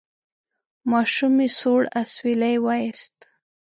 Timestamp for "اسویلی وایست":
2.01-3.15